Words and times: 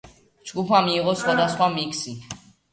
ჯგუფმა 0.51 0.79
მიიღო 0.87 1.15
სხვადასხვა 1.21 1.71
მიქსი. 1.77 2.19